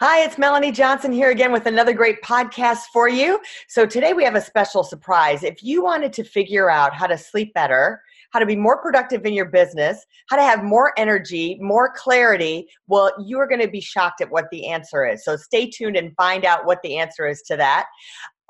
[0.00, 3.38] Hi, it's Melanie Johnson here again with another great podcast for you.
[3.68, 5.44] So, today we have a special surprise.
[5.44, 8.02] If you wanted to figure out how to sleep better,
[8.32, 12.66] how to be more productive in your business, how to have more energy, more clarity,
[12.88, 15.24] well, you are going to be shocked at what the answer is.
[15.24, 17.86] So, stay tuned and find out what the answer is to that.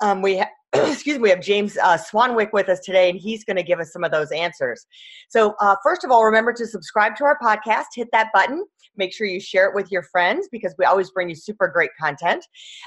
[0.01, 0.49] Um, we ha-
[0.91, 3.79] excuse me, we have James uh, Swanwick with us today, and he's going to give
[3.79, 4.85] us some of those answers.
[5.29, 8.65] So, uh, first of all, remember to subscribe to our podcast, hit that button,
[8.97, 11.91] Make sure you share it with your friends because we always bring you super great
[11.99, 12.45] content.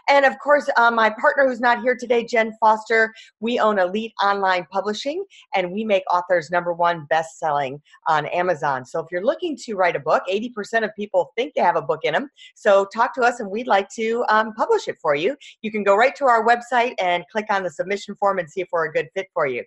[0.09, 4.13] And of course, uh, my partner who's not here today, Jen Foster, we own Elite
[4.23, 8.85] Online Publishing and we make authors number one best selling on Amazon.
[8.85, 11.83] So if you're looking to write a book, 80% of people think they have a
[11.83, 12.31] book in them.
[12.55, 15.37] So talk to us and we'd like to um, publish it for you.
[15.63, 18.61] You can go right to our website and click on the submission form and see
[18.61, 19.65] if we're a good fit for you.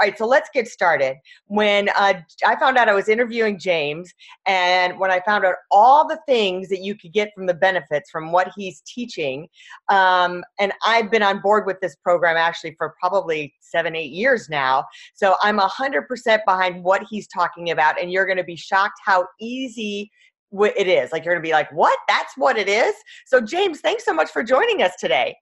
[0.00, 1.16] All right, so let's get started.
[1.46, 4.12] When uh, I found out I was interviewing James,
[4.46, 8.10] and when I found out all the things that you could get from the benefits
[8.10, 9.48] from what he's teaching,
[9.88, 14.48] um, and I've been on board with this program actually for probably seven, eight years
[14.48, 14.84] now.
[15.14, 19.26] So I'm 100% behind what he's talking about, and you're going to be shocked how
[19.40, 20.10] easy
[20.52, 21.12] it is.
[21.12, 21.98] Like, you're going to be like, what?
[22.08, 22.94] That's what it is?
[23.26, 25.36] So, James, thanks so much for joining us today.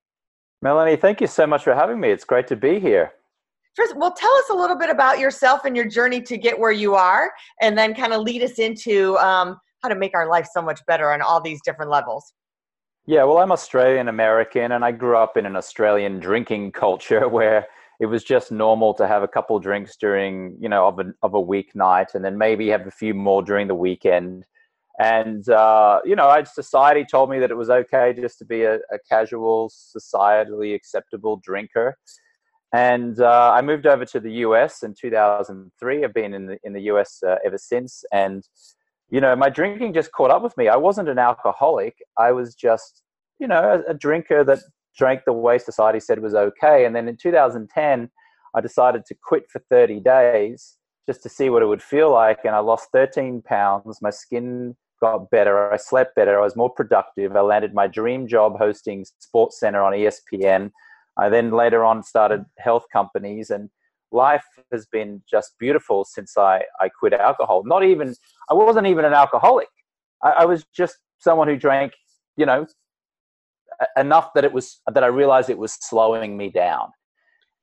[0.60, 2.10] Melanie, thank you so much for having me.
[2.10, 3.12] It's great to be here.
[3.76, 6.72] First, well, tell us a little bit about yourself and your journey to get where
[6.72, 10.48] you are, and then kind of lead us into um, how to make our life
[10.52, 12.32] so much better on all these different levels.
[13.06, 17.66] Yeah, well, I'm Australian American, and I grew up in an Australian drinking culture where
[18.00, 21.34] it was just normal to have a couple drinks during, you know, of a of
[21.34, 24.44] a weeknight, and then maybe have a few more during the weekend.
[25.00, 28.76] And uh, you know, society told me that it was okay just to be a,
[28.76, 31.96] a casual, societally acceptable drinker
[32.72, 36.04] and uh, I moved over to the US in 2003.
[36.04, 38.04] I've been in the, in the US uh, ever since.
[38.12, 38.44] And,
[39.08, 40.68] you know, my drinking just caught up with me.
[40.68, 41.96] I wasn't an alcoholic.
[42.18, 43.02] I was just,
[43.38, 44.58] you know, a, a drinker that
[44.96, 46.84] drank the way society said was okay.
[46.84, 48.10] And then in 2010,
[48.54, 50.76] I decided to quit for 30 days
[51.06, 52.40] just to see what it would feel like.
[52.44, 54.02] And I lost 13 pounds.
[54.02, 55.72] My skin got better.
[55.72, 56.38] I slept better.
[56.38, 57.36] I was more productive.
[57.36, 60.70] I landed my dream job hosting Sports Center on ESPN.
[61.16, 63.70] I then later on started health companies and
[64.12, 67.62] life has been just beautiful since I, I quit alcohol.
[67.64, 68.14] Not even,
[68.50, 69.68] I wasn't even an alcoholic.
[70.22, 71.92] I, I was just someone who drank,
[72.36, 72.66] you know,
[73.96, 76.88] enough that it was, that I realized it was slowing me down.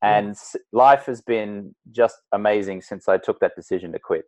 [0.03, 0.07] Hmm.
[0.07, 0.35] And
[0.71, 4.25] life has been just amazing since I took that decision to quit.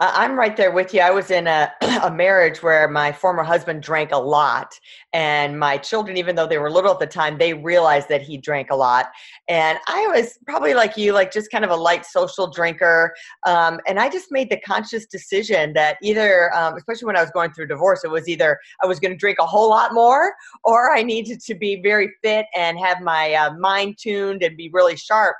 [0.00, 1.00] I'm right there with you.
[1.00, 1.72] I was in a,
[2.04, 4.78] a marriage where my former husband drank a lot,
[5.12, 8.36] and my children, even though they were little at the time, they realized that he
[8.36, 9.06] drank a lot.
[9.48, 13.12] And I was probably like you, like just kind of a light social drinker.
[13.44, 17.32] Um, and I just made the conscious decision that either, um, especially when I was
[17.32, 20.32] going through divorce, it was either I was going to drink a whole lot more,
[20.62, 24.70] or I needed to be very fit and have my uh, mind tuned and be
[24.72, 25.34] really sharp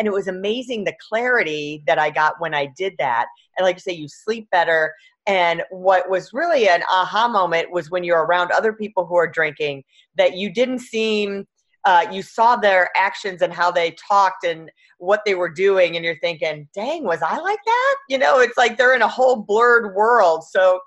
[0.00, 3.26] and it was amazing the clarity that I got when I did that.
[3.62, 4.94] Like I say, you sleep better.
[5.26, 9.28] And what was really an aha moment was when you're around other people who are
[9.28, 9.84] drinking
[10.16, 11.46] that you didn't seem,
[11.84, 15.96] uh, you saw their actions and how they talked and what they were doing.
[15.96, 17.96] And you're thinking, dang, was I like that?
[18.08, 20.44] You know, it's like they're in a whole blurred world.
[20.44, 20.80] So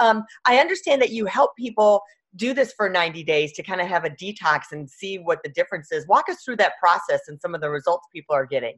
[0.00, 2.02] um, I understand that you help people
[2.36, 5.50] do this for 90 days to kind of have a detox and see what the
[5.50, 6.06] difference is.
[6.06, 8.74] Walk us through that process and some of the results people are getting.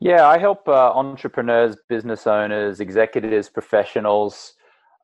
[0.00, 4.54] Yeah, I help uh, entrepreneurs, business owners, executives, professionals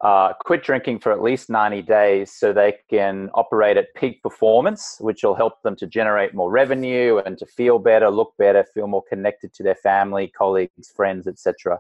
[0.03, 4.97] uh, quit drinking for at least 90 days so they can operate at peak performance,
[4.99, 8.89] which will help them to generate more revenue and to feel better, look better, feel
[8.89, 11.79] more connected to their family, colleagues, friends, etc.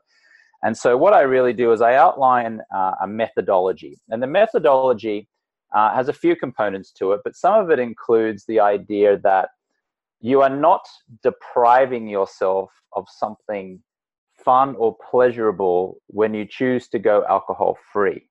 [0.62, 3.98] And so, what I really do is I outline uh, a methodology.
[4.10, 5.28] And the methodology
[5.74, 9.48] uh, has a few components to it, but some of it includes the idea that
[10.22, 10.86] you are not
[11.22, 13.82] depriving yourself of something
[14.44, 18.28] fun or pleasurable when you choose to go alcohol free.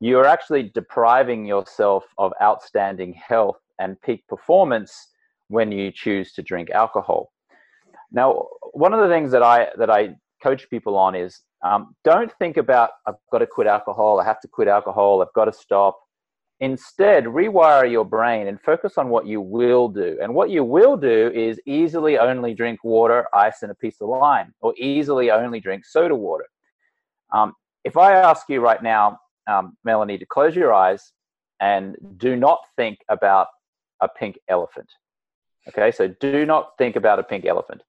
[0.00, 5.08] You are actually depriving yourself of outstanding health and peak performance
[5.48, 7.32] when you choose to drink alcohol.
[8.12, 12.32] Now, one of the things that I that I coach people on is um, don't
[12.38, 15.52] think about I've got to quit alcohol, I have to quit alcohol, I've got to
[15.52, 15.98] stop
[16.60, 20.18] Instead, rewire your brain and focus on what you will do.
[20.20, 24.08] And what you will do is easily only drink water, ice, and a piece of
[24.08, 26.46] lime, or easily only drink soda water.
[27.32, 31.12] Um, if I ask you right now, um, Melanie, to close your eyes
[31.60, 33.46] and do not think about
[34.00, 34.88] a pink elephant.
[35.68, 37.82] Okay, so do not think about a pink elephant.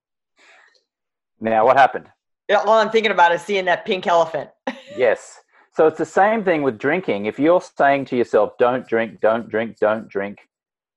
[1.40, 2.08] Now, what happened?
[2.50, 4.50] All I'm thinking about is seeing that pink elephant.
[4.98, 5.40] yes.
[5.76, 7.26] So it's the same thing with drinking.
[7.26, 10.40] If you're saying to yourself, don't drink, don't drink, don't drink,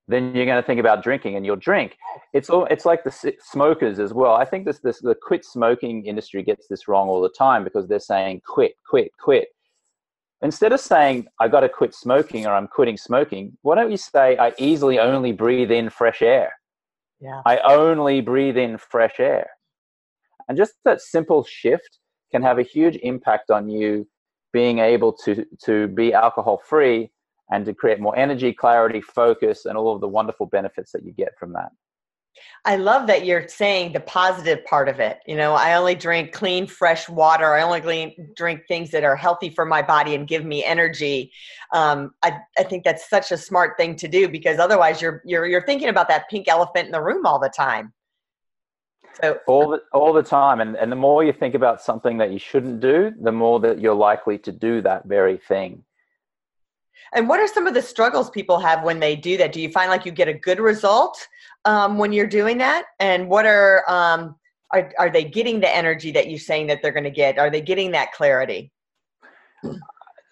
[0.07, 1.95] then you're going to think about drinking and you'll drink.
[2.33, 4.33] It's all, it's like the smokers as well.
[4.33, 7.87] I think this, this the quit smoking industry gets this wrong all the time because
[7.87, 9.47] they're saying quit, quit, quit.
[10.41, 13.97] Instead of saying I got to quit smoking or I'm quitting smoking, why don't you
[13.97, 16.51] say I easily only breathe in fresh air?
[17.21, 17.41] Yeah.
[17.45, 19.47] I only breathe in fresh air.
[20.49, 21.99] And just that simple shift
[22.31, 24.05] can have a huge impact on you
[24.53, 27.11] being able to to be alcohol free
[27.51, 31.11] and to create more energy, clarity, focus, and all of the wonderful benefits that you
[31.11, 31.69] get from that.
[32.65, 35.19] I love that you're saying the positive part of it.
[35.27, 37.53] You know, I only drink clean, fresh water.
[37.53, 41.31] I only drink things that are healthy for my body and give me energy.
[41.73, 45.45] Um, I, I think that's such a smart thing to do because otherwise you're, you're,
[45.45, 47.93] you're thinking about that pink elephant in the room all the time.
[49.21, 52.31] So all the all the time, and and the more you think about something that
[52.31, 55.83] you shouldn't do, the more that you're likely to do that very thing.
[57.13, 59.51] And what are some of the struggles people have when they do that?
[59.51, 61.27] Do you find like you get a good result
[61.65, 62.85] um, when you're doing that?
[62.99, 64.35] And what are um,
[64.73, 67.37] are are they getting the energy that you're saying that they're going to get?
[67.37, 68.71] Are they getting that clarity?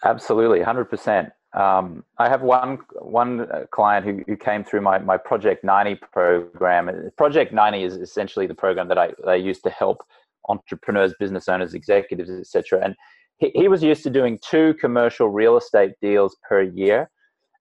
[0.04, 1.30] Absolutely, hundred percent.
[1.54, 5.96] Um, I have one one uh, client who, who came through my, my Project 90
[6.14, 7.12] program.
[7.18, 10.02] Project 90 is essentially the program that I, that I use to help
[10.48, 12.82] entrepreneurs, business owners, executives, etc.
[12.84, 12.96] And
[13.38, 17.10] he, he was used to doing two commercial real estate deals per year,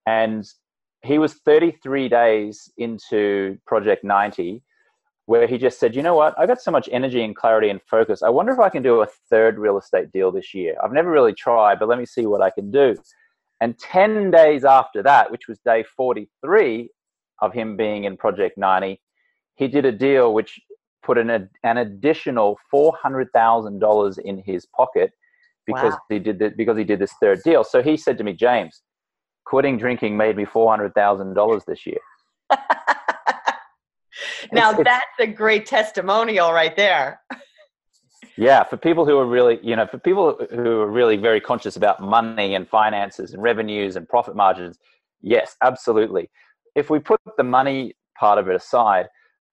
[0.07, 0.47] and
[1.03, 4.63] he was 33 days into Project 90
[5.31, 7.81] where he just said, you know what, I've got so much energy and clarity and
[7.89, 8.21] focus.
[8.21, 10.75] I wonder if I can do a third real estate deal this year.
[10.83, 12.97] I've never really tried, but let me see what I can do.
[13.61, 16.89] And 10 days after that, which was day 43
[17.43, 19.01] of him being in Project 90,
[19.57, 20.59] he did a deal which
[21.03, 25.13] put an, an additional $400,000 in his pocket
[25.67, 25.99] because wow.
[26.09, 27.65] he did the, because he did this third deal.
[27.65, 28.83] So he said to me, James,
[29.45, 31.99] quitting drinking made me $400,000 this year.
[34.53, 37.21] now it's, that's a great testimonial right there.
[38.41, 41.77] Yeah, for people who are really, you know, for people who are really very conscious
[41.77, 44.79] about money and finances and revenues and profit margins,
[45.21, 46.31] yes, absolutely.
[46.75, 49.09] If we put the money part of it aside,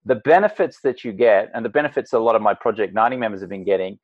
[0.05, 3.41] the benefits that you get and the benefits a lot of my Project 90 members
[3.41, 3.99] have been getting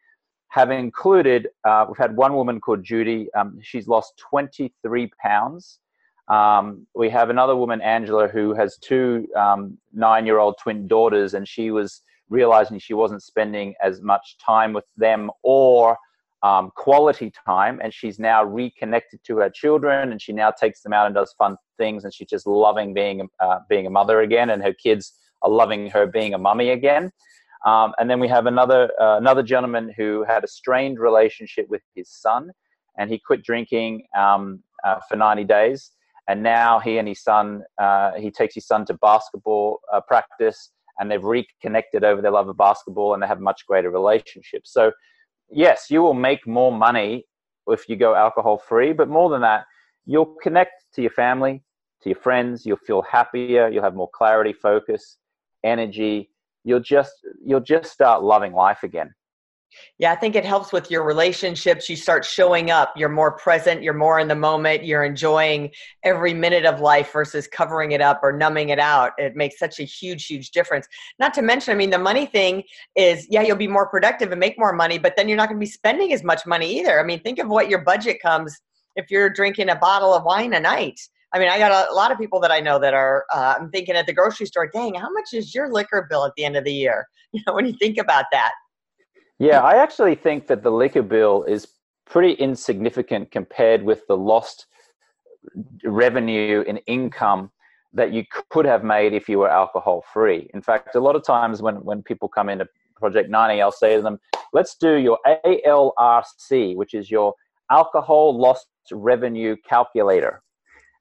[0.50, 5.80] have included, uh, we've had one woman called Judy, um, she's lost 23 pounds.
[6.27, 11.35] Um, we have another woman, Angela, who has two um, nine year old twin daughters,
[11.35, 12.01] and she was
[12.33, 15.95] realizing she wasn't spending as much time with them or
[16.41, 20.91] um, quality time and she's now reconnected to her children and she now takes them
[20.91, 24.50] out and does fun things and she's just loving being uh, being a mother again
[24.50, 25.13] and her kids
[25.44, 27.12] are loving her being a mummy again.
[27.65, 31.83] Um, and then we have another uh, another gentleman who had a strained relationship with
[31.95, 32.51] his son
[32.97, 35.91] and he quit drinking um, uh, for 90 days.
[36.27, 40.71] And now he and his son uh, he takes his son to basketball uh, practice
[41.04, 44.72] and they've reconnected over their love of basketball and they have much greater relationships.
[44.72, 44.94] So,
[45.52, 47.26] yes, you will make more money
[47.68, 49.66] if you go alcohol free, but more than that,
[50.06, 51.62] you'll connect to your family,
[52.02, 55.18] to your friends, you'll feel happier, you'll have more clarity, focus,
[55.64, 56.30] energy.
[56.64, 57.14] You'll just
[57.45, 59.14] you'll just start loving life again.
[59.99, 61.89] Yeah, I think it helps with your relationships.
[61.89, 65.71] You start showing up, you're more present, you're more in the moment, you're enjoying
[66.03, 69.13] every minute of life versus covering it up or numbing it out.
[69.18, 70.87] It makes such a huge, huge difference.
[71.19, 72.63] Not to mention, I mean, the money thing
[72.95, 75.59] is, yeah, you'll be more productive and make more money, but then you're not going
[75.59, 76.99] to be spending as much money either.
[76.99, 78.59] I mean, think of what your budget comes
[78.95, 80.99] if you're drinking a bottle of wine a night.
[81.33, 83.71] I mean, I got a, lot of people that I know that are, uh, I'm
[83.71, 86.56] thinking at the grocery store, dang, how much is your liquor bill at the end
[86.56, 87.07] of the year?
[87.35, 88.51] You know, when you think about that.
[89.40, 91.68] Yeah, I actually think that the liquor bill is
[92.06, 94.68] pretty insignificant compared with the lost
[95.83, 97.52] revenue and income
[97.94, 100.49] that you could have made if you were alcohol free.
[100.54, 103.95] In fact, a lot of times when, when people come into Project 90, I'll say
[103.95, 104.19] to them,
[104.52, 107.33] let's do your ALRC, which is your
[107.69, 110.42] alcohol lost revenue calculator.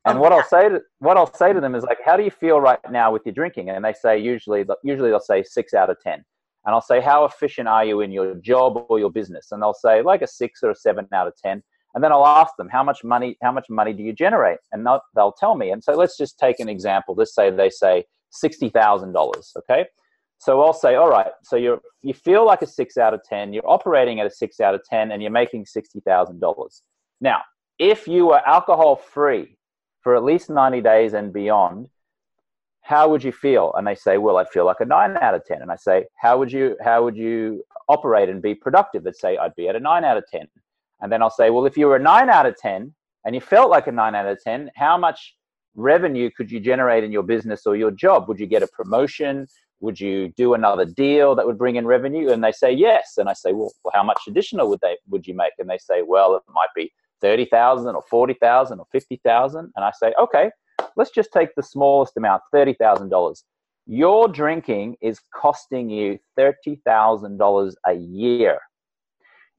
[0.04, 2.30] And what I'll say to what I'll say to them is like, how do you
[2.30, 3.70] feel right now with your drinking?
[3.70, 6.24] And they say usually usually they'll say six out of ten
[6.64, 9.52] and I'll say, How efficient are you in your job or your business?
[9.52, 11.62] And they'll say, like a six or a seven out of 10.
[11.94, 14.86] and then I'll ask them how much money how much money do you generate, and
[14.86, 15.70] they'll, they'll tell me.
[15.70, 17.14] And so let's just take an example.
[17.16, 19.52] Let's say they say sixty thousand dollars.
[19.58, 19.86] Okay,
[20.38, 23.52] so I'll say, all right, so you you feel like a six out of ten,
[23.52, 26.82] you're operating at a six out of ten, and you're making sixty thousand dollars.
[27.20, 27.42] Now,
[27.78, 29.56] if you were alcohol free
[30.00, 31.88] for at least ninety days and beyond,
[32.82, 33.72] how would you feel?
[33.76, 35.62] And they say, well, I'd feel like a nine out of ten.
[35.62, 39.04] And I say, how would you how would you operate and be productive?
[39.04, 40.48] They'd say, I'd be at a nine out of ten.
[41.02, 42.94] And then I'll say, well, if you were a nine out of 10
[43.26, 45.36] and you felt like a nine out of 10, how much
[45.74, 48.28] revenue could you generate in your business or your job?
[48.28, 49.48] Would you get a promotion?
[49.80, 52.30] Would you do another deal that would bring in revenue?
[52.30, 53.14] And they say, yes.
[53.18, 55.54] And I say, well, how much additional would they, would you make?
[55.58, 59.72] And they say, well, it might be 30,000 or 40,000 or 50,000.
[59.74, 60.50] And I say, okay,
[60.96, 63.42] let's just take the smallest amount, $30,000.
[63.86, 68.58] Your drinking is costing you $30,000 a year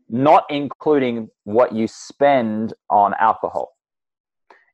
[0.10, 3.76] not including what you spend on alcohol.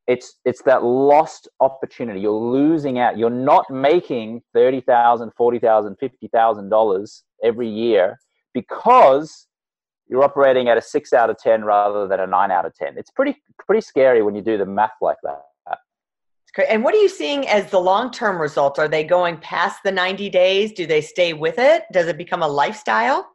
[0.07, 2.19] It's it's that lost opportunity.
[2.19, 3.17] You're losing out.
[3.17, 8.19] You're not making thirty thousand, forty thousand, fifty thousand dollars every year
[8.53, 9.47] because
[10.07, 12.97] you're operating at a six out of ten rather than a nine out of ten.
[12.97, 15.43] It's pretty pretty scary when you do the math like that.
[16.67, 18.79] And what are you seeing as the long term results?
[18.79, 20.71] Are they going past the 90 days?
[20.71, 21.83] Do they stay with it?
[21.91, 23.27] Does it become a lifestyle?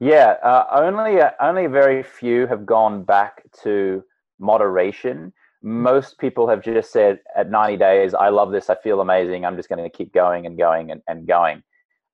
[0.00, 4.04] Yeah, uh, only uh, only very few have gone back to
[4.38, 5.32] moderation.
[5.62, 9.56] Most people have just said at 90 days, I love this, I feel amazing, I'm
[9.56, 11.64] just going to keep going and going and, and going.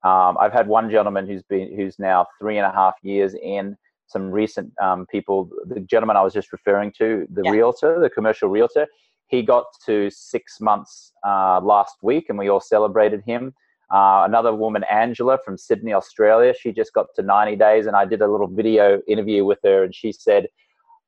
[0.03, 3.77] Um, I've had one gentleman who's been who's now three and a half years in.
[4.07, 7.51] Some recent um, people, the gentleman I was just referring to, the yeah.
[7.51, 8.87] realtor, the commercial realtor,
[9.27, 13.53] he got to six months uh, last week, and we all celebrated him.
[13.93, 18.05] Uh, another woman, Angela from Sydney, Australia, she just got to 90 days, and I
[18.05, 20.47] did a little video interview with her, and she said,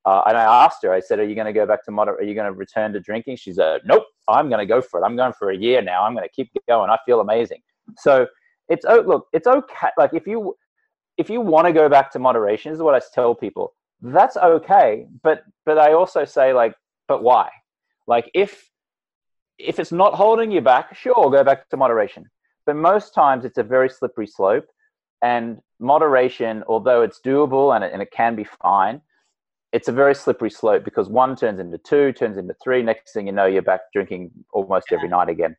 [0.05, 2.13] uh, and I asked her, I said, "Are you going to go back to moder?
[2.13, 5.01] Are you going to return to drinking?" She said, "Nope, I'm going to go for
[5.01, 5.03] it.
[5.03, 6.03] I'm going for a year now.
[6.03, 6.89] I'm going to keep going.
[6.89, 7.59] I feel amazing."
[7.97, 8.25] So
[8.69, 9.89] it's oh look, it's okay.
[9.97, 10.55] Like if you
[11.17, 13.74] if you want to go back to moderation, this is what I tell people.
[14.01, 16.74] That's okay, but but I also say like,
[17.09, 17.50] but why?
[18.07, 18.69] Like if
[19.57, 22.29] if it's not holding you back, sure, go back to moderation.
[22.65, 24.65] But most times it's a very slippery slope
[25.21, 29.01] and moderation although it's doable and it, and it can be fine
[29.73, 32.81] it's a very slippery slope because one turns into two turns into three.
[32.81, 35.55] Next thing you know you're back drinking almost every night again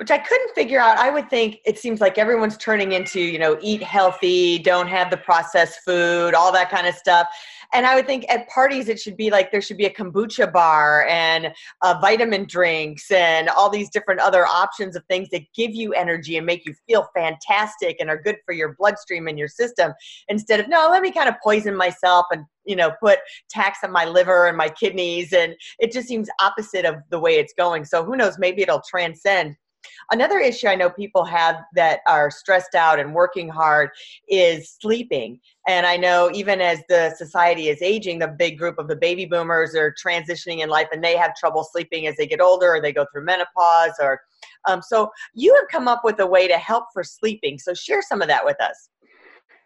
[0.00, 0.96] which I couldn't figure out.
[0.96, 5.10] I would think it seems like everyone's turning into, you know, eat healthy, don't have
[5.10, 7.28] the processed food, all that kind of stuff.
[7.74, 10.50] And I would think at parties it should be like there should be a kombucha
[10.50, 11.52] bar and
[11.82, 16.38] uh, vitamin drinks and all these different other options of things that give you energy
[16.38, 19.92] and make you feel fantastic and are good for your bloodstream and your system.
[20.28, 23.18] Instead of no, let me kind of poison myself and you know put
[23.50, 27.32] tax on my liver and my kidneys and it just seems opposite of the way
[27.36, 29.56] it's going so who knows maybe it'll transcend
[30.12, 33.90] Another issue I know people have that are stressed out and working hard
[34.28, 35.40] is sleeping.
[35.68, 39.24] And I know even as the society is aging, the big group of the baby
[39.24, 42.80] boomers are transitioning in life and they have trouble sleeping as they get older or
[42.80, 44.20] they go through menopause or
[44.68, 47.58] um, so you have come up with a way to help for sleeping.
[47.58, 48.88] So share some of that with us.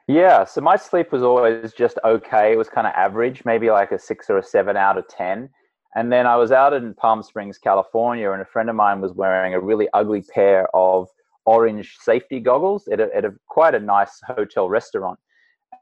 [0.06, 2.52] Yeah, so my sleep was always just okay.
[2.52, 5.48] It was kind of average, maybe like a six or a seven out of 10.
[5.96, 9.12] And then I was out in Palm Springs, California, and a friend of mine was
[9.12, 11.08] wearing a really ugly pair of
[11.46, 15.18] orange safety goggles at a, at a quite a nice hotel restaurant.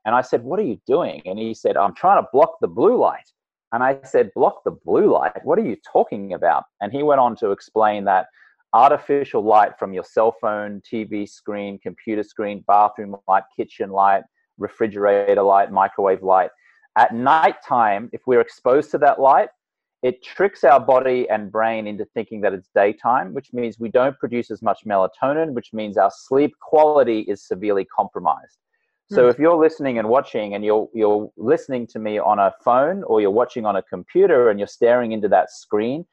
[0.05, 1.23] And I said, What are you doing?
[1.25, 3.31] And he said, I'm trying to block the blue light.
[3.73, 5.45] And I said, Block the blue light?
[5.45, 6.65] What are you talking about?
[6.81, 8.27] And he went on to explain that
[8.75, 14.23] artificial light from your cell phone, TV screen, computer screen, bathroom light, kitchen light,
[14.59, 16.51] refrigerator light, microwave light.
[16.97, 19.49] At nighttime, if we're exposed to that light,
[20.03, 24.19] it tricks our body and brain into thinking that it's daytime, which means we don't
[24.19, 28.59] produce as much melatonin, which means our sleep quality is severely compromised.
[29.11, 29.31] So mm.
[29.31, 33.21] if you're listening and watching and you're you're listening to me on a phone or
[33.21, 36.05] you're watching on a computer and you're staring into that screen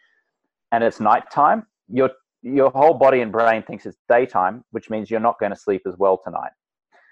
[0.71, 5.19] and it's nighttime, your your whole body and brain thinks it's daytime, which means you're
[5.19, 6.51] not going to sleep as well tonight.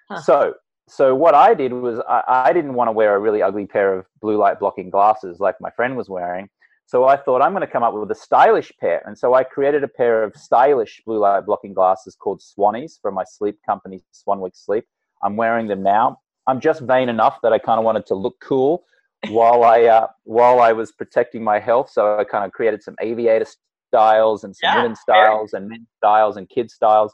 [0.10, 0.22] Huh.
[0.22, 0.54] So
[0.90, 3.98] so what I did was I, I didn't want to wear a really ugly pair
[3.98, 6.50] of blue light blocking glasses like my friend was wearing.
[6.88, 9.04] So I thought I'm going to come up with a stylish pair.
[9.06, 13.14] And so I created a pair of stylish blue light blocking glasses called Swannies from
[13.14, 14.86] my sleep company, Swanwick Sleep.
[15.22, 16.20] I'm wearing them now.
[16.48, 18.86] I'm just vain enough that I kind of wanted to look cool
[19.28, 21.90] while I uh, while I was protecting my health.
[21.92, 23.48] So I kind of created some aviator
[23.90, 27.14] styles and some yeah, women styles and men styles and kid styles.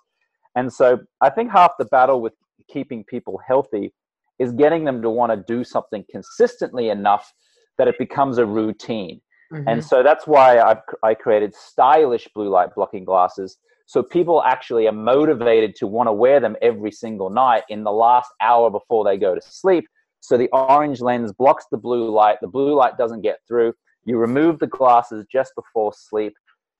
[0.56, 2.34] And so I think half the battle with
[2.70, 3.92] keeping people healthy
[4.38, 7.34] is getting them to want to do something consistently enough
[7.80, 9.20] that it becomes a routine.
[9.53, 9.63] Mhm.
[9.67, 13.57] And so that's why I've, I created stylish blue light blocking glasses.
[13.86, 17.91] So people actually are motivated to want to wear them every single night in the
[17.91, 19.86] last hour before they go to sleep.
[20.22, 22.38] So the orange lens blocks the blue light.
[22.41, 23.74] The blue light doesn't get through.
[24.05, 26.33] You remove the glasses just before sleep.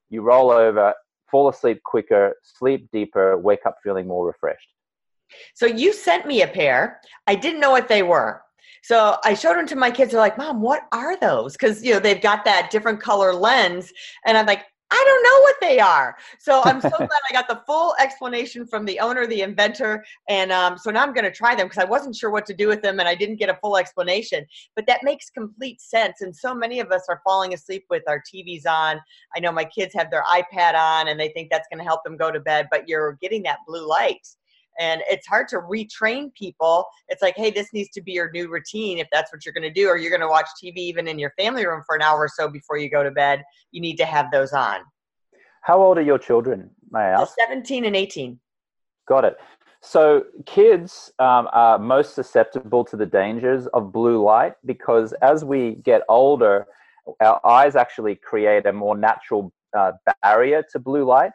[0.10, 0.94] You roll over,
[1.30, 4.70] fall asleep quicker, sleep deeper, wake up feeling more refreshed.
[5.56, 7.02] So you sent me a pair.
[7.28, 8.42] I didn't know what they were.
[8.84, 10.12] So I showed them to my kids.
[10.12, 13.92] They're like, "Mom, what are those?" Because you know they've got that different color lens,
[14.26, 16.16] and I'm like, I don't know what they are.
[16.38, 20.52] So I'm so glad I got the full explanation from the owner, the inventor, and
[20.52, 22.68] um, so now I'm going to try them because I wasn't sure what to do
[22.68, 24.46] with them and I didn't get a full explanation.
[24.76, 26.22] But that makes complete sense.
[26.22, 29.02] And so many of us are falling asleep with our TVs on.
[29.36, 32.04] I know my kids have their iPad on and they think that's going to help
[32.04, 34.28] them go to bed, but you're getting that blue light
[34.80, 38.50] and it's hard to retrain people it's like hey this needs to be your new
[38.50, 41.08] routine if that's what you're going to do or you're going to watch tv even
[41.08, 43.82] in your family room for an hour or so before you go to bed you
[43.82, 44.80] need to have those on
[45.62, 47.36] How old are your children, may I ask?
[47.38, 48.40] 17 and 18
[49.06, 49.38] Got it.
[49.82, 55.76] So kids um, are most susceptible to the dangers of blue light because as we
[55.84, 56.66] get older,
[57.20, 59.92] our eyes actually create a more natural uh,
[60.24, 61.32] barrier to blue light.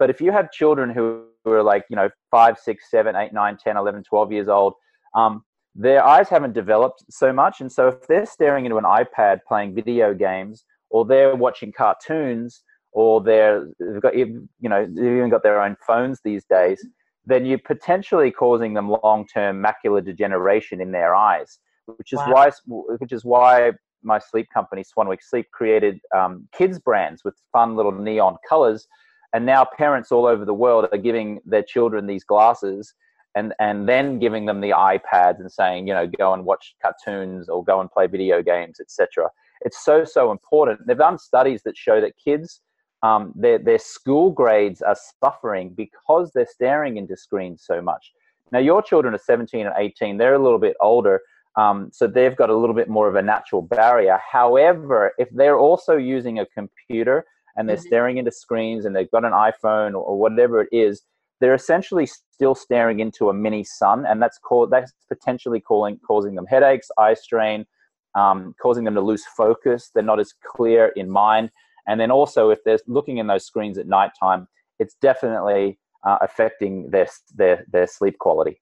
[0.00, 3.32] But if you have children who, who are like, you know, five, six, seven, eight,
[3.32, 4.74] nine, 10, 11, 12 years old,
[5.14, 5.42] um,
[5.74, 7.60] their eyes haven't developed so much.
[7.60, 12.62] And so if they're staring into an iPad playing video games or they're watching cartoons
[12.92, 16.86] or they're, they've got, you know, they've even got their own phones these days,
[17.24, 22.32] then you're potentially causing them long-term macular degeneration in their eyes, which is Wow.
[22.32, 22.50] why
[22.98, 23.72] which is why
[24.02, 28.88] my sleep company Swanwick Sleep created um, kids brands with fun little neon colors,
[29.32, 32.94] and now parents all over the world are giving their children these glasses.
[33.34, 37.48] And, and then giving them the iPads and saying, you know, go and watch cartoons
[37.48, 39.30] or go and play video games, etc.
[39.62, 40.86] It's so so important.
[40.86, 42.60] They've done studies that show that kids
[43.02, 48.12] um, their, their school grades are suffering because they're staring into screens so much.
[48.52, 51.20] Now, your children are 17 and 18, they're a little bit older,
[51.56, 54.18] um, so they've got a little bit more of a natural barrier.
[54.30, 57.24] However, if they're also using a computer
[57.56, 57.86] and they're Mhm.
[57.86, 61.02] staring into screens and they've got an iPhone or, or whatever it is,
[61.40, 66.34] they're essentially still staring into a mini sun, and that's called that's potentially calling, causing
[66.36, 67.66] them headaches, eye strain,
[68.14, 69.90] um, causing them to lose focus.
[69.92, 71.50] They're not as clear in mind.
[71.88, 74.46] And then also, if they're looking in those screens at nighttime,
[74.78, 78.60] it's definitely uh, affecting their, their, their sleep quality.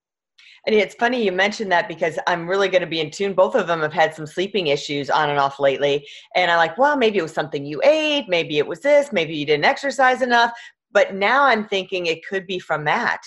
[0.67, 3.33] And it's funny you mentioned that because i'm really going to be in tune.
[3.35, 6.07] Both of them have had some sleeping issues on and off lately.
[6.35, 8.29] And i'm like well maybe it was something you ate.
[8.29, 9.13] Maybe it was this.
[9.13, 10.53] Maybe you didn't exercise enough.
[10.93, 13.23] But now i'm thinking it could be from that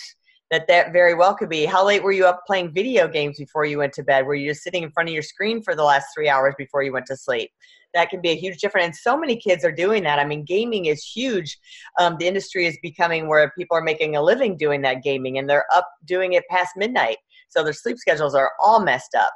[0.52, 1.65] that that very well could be.
[1.65, 4.28] How late were you up playing video games before you went to bed?
[4.28, 6.84] Were you just sitting in front of your screen for the last three hours before
[6.84, 7.50] you went to sleep
[7.94, 10.44] that can be a huge difference and so many kids are doing that i mean
[10.44, 11.58] gaming is huge
[12.00, 15.50] um, the industry is becoming where people are making a living doing that gaming and
[15.50, 17.18] they're up doing it past midnight
[17.50, 19.34] so their sleep schedules are all messed up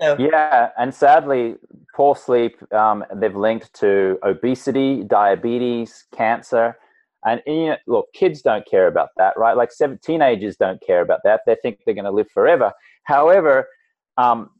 [0.00, 1.56] so Yeah, and sadly,
[1.94, 6.76] poor sleep um, they've linked to obesity, diabetes, cancer,
[7.24, 9.56] and you know, look, kids don't care about that, right?
[9.56, 11.42] Like seven, teenagers don't care about that.
[11.46, 12.72] They think they're going to live forever.
[13.04, 13.68] However,
[14.16, 14.50] um,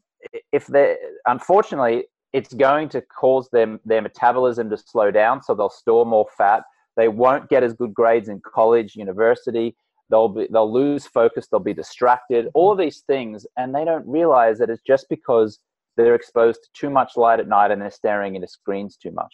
[0.51, 0.95] if they,
[1.27, 6.27] unfortunately, it's going to cause them their metabolism to slow down, so they'll store more
[6.37, 6.63] fat.
[6.97, 9.75] They won't get as good grades in college, university.
[10.09, 11.47] They'll be, they'll lose focus.
[11.47, 12.49] They'll be distracted.
[12.53, 15.59] All these things, and they don't realize that it's just because
[15.95, 19.33] they're exposed to too much light at night and they're staring into screens too much.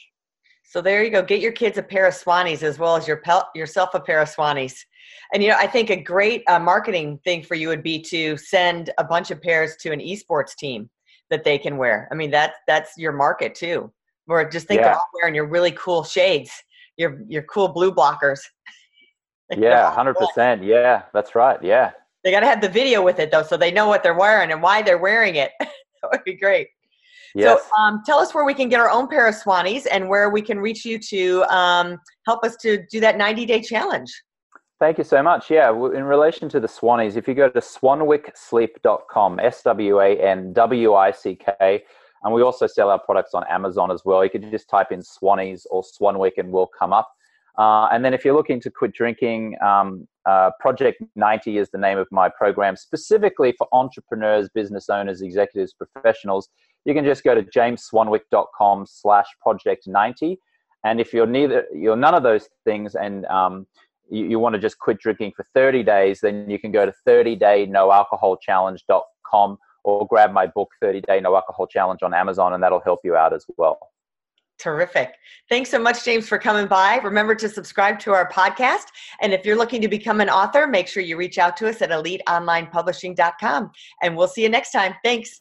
[0.64, 1.24] So there you go.
[1.24, 4.22] Get your kids a pair of Swannies as well as your pel- yourself a pair
[4.22, 4.76] of Swannies.
[5.34, 8.38] And you know, I think a great uh, marketing thing for you would be to
[8.38, 10.90] send a bunch of pairs to an esports team
[11.30, 12.08] that they can wear.
[12.12, 13.92] I mean, that's that's your market too.
[14.26, 14.94] Where just think Yeah.
[14.94, 16.52] of wearing your really cool shades,
[16.98, 18.40] your your cool blue blockers.
[19.58, 20.64] Yeah, hundred percent.
[20.64, 21.58] Yeah, that's right.
[21.64, 21.90] Yeah.
[22.24, 24.52] They got to have the video with it though, so they know what they're wearing
[24.52, 25.50] and why they're wearing it.
[25.60, 26.68] that would be great.
[27.34, 27.60] Yes.
[27.60, 30.30] So, um, tell us where we can get our own pair of Swannies and where
[30.30, 34.12] we can reach you to um, help us to do that 90 day challenge.
[34.80, 35.52] Thank you so much.
[35.52, 40.54] Yeah, in relation to the Swannies, if you go to swanwicksleep.com, S W A N
[40.54, 41.84] W I C K,
[42.24, 44.24] and we also sell our products on Amazon as well.
[44.24, 47.10] You can just type in Swannies or Swanwick and we'll come up.
[47.58, 51.78] Uh, and then if you're looking to quit drinking, um, uh, Project 90 is the
[51.78, 56.48] name of my program, specifically for entrepreneurs, business owners, executives, professionals.
[56.86, 60.40] You can just go to jamesswanwick.com slash project 90.
[60.86, 63.68] And if you're neither, you're none of those things and um,
[64.10, 66.94] you, you want to just quit drinking for 30 days, then you can go to
[67.08, 73.00] 30daynoalcoholchallenge.com or grab my book 30 day no alcohol challenge on amazon and that'll help
[73.04, 73.80] you out as well
[74.60, 75.16] Terrific.
[75.48, 76.98] Thanks so much, James, for coming by.
[76.98, 78.88] Remember to subscribe to our podcast.
[79.22, 81.82] And if you're looking to become an author, make sure you reach out to us
[81.82, 83.72] at eliteonlinepublishing.com.
[84.02, 84.96] And we'll see you next time.
[85.02, 85.40] Thanks.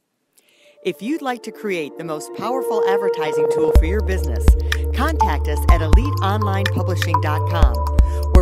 [0.85, 4.46] If you'd like to create the most powerful advertising tool for your business,
[4.94, 7.88] contact us at eliteonlinepublishing.com, where